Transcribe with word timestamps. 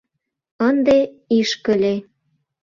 Ынде 0.67 0.97
ишкыле!.. 1.39 1.95